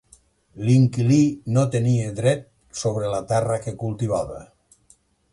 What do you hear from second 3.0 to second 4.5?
la terra que cultivava.